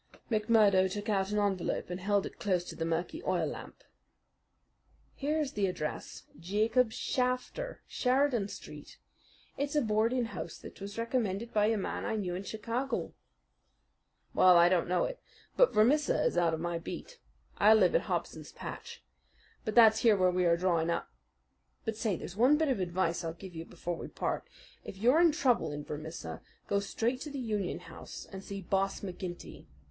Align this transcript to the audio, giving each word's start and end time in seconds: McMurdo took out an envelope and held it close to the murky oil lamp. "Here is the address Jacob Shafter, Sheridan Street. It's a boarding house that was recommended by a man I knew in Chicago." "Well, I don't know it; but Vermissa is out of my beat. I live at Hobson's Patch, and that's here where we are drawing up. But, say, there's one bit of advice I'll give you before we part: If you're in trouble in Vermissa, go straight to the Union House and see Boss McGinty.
McMurdo 0.31 0.91
took 0.91 1.09
out 1.09 1.29
an 1.29 1.37
envelope 1.37 1.91
and 1.91 1.99
held 1.99 2.25
it 2.25 2.39
close 2.39 2.63
to 2.63 2.75
the 2.75 2.85
murky 2.85 3.21
oil 3.23 3.45
lamp. 3.45 3.83
"Here 5.13 5.37
is 5.39 5.51
the 5.53 5.67
address 5.67 6.23
Jacob 6.39 6.91
Shafter, 6.91 7.81
Sheridan 7.85 8.47
Street. 8.47 8.97
It's 9.57 9.75
a 9.75 9.81
boarding 9.83 10.25
house 10.25 10.57
that 10.57 10.81
was 10.81 10.97
recommended 10.97 11.53
by 11.53 11.67
a 11.67 11.77
man 11.77 12.03
I 12.03 12.15
knew 12.15 12.33
in 12.33 12.41
Chicago." 12.41 13.13
"Well, 14.33 14.57
I 14.57 14.69
don't 14.69 14.87
know 14.87 15.03
it; 15.03 15.19
but 15.55 15.71
Vermissa 15.71 16.23
is 16.23 16.35
out 16.35 16.55
of 16.55 16.59
my 16.59 16.79
beat. 16.79 17.19
I 17.59 17.75
live 17.75 17.93
at 17.93 18.01
Hobson's 18.09 18.51
Patch, 18.51 19.03
and 19.67 19.75
that's 19.75 19.99
here 19.99 20.17
where 20.17 20.31
we 20.31 20.45
are 20.45 20.57
drawing 20.57 20.89
up. 20.89 21.11
But, 21.85 21.95
say, 21.95 22.15
there's 22.15 22.35
one 22.35 22.57
bit 22.57 22.69
of 22.69 22.79
advice 22.79 23.23
I'll 23.23 23.33
give 23.33 23.53
you 23.53 23.65
before 23.65 23.97
we 23.97 24.07
part: 24.07 24.47
If 24.83 24.97
you're 24.97 25.21
in 25.21 25.31
trouble 25.31 25.71
in 25.71 25.83
Vermissa, 25.83 26.41
go 26.67 26.79
straight 26.79 27.21
to 27.21 27.29
the 27.29 27.37
Union 27.37 27.77
House 27.81 28.25
and 28.25 28.43
see 28.43 28.63
Boss 28.63 29.01
McGinty. 29.01 29.67